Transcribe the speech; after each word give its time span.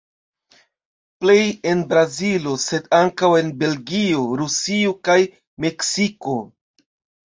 Plej 1.23 1.43
en 1.73 1.83
Brazilo, 1.91 2.55
sed 2.65 2.89
ankaŭ 3.03 3.31
en 3.45 3.55
Belgio, 3.63 4.27
Rusio 4.43 4.99
kaj 5.09 5.23
Meksiko. 5.65 6.41